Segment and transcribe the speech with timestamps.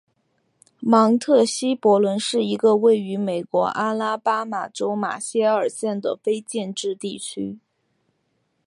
[0.79, 7.59] 芒特希伯伦是一个位于美国阿拉巴马州马歇尔县的非建制地区。